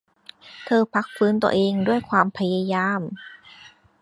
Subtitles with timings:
[0.65, 3.01] เธอพักฟื้นตัวเองด้วยความพยายาม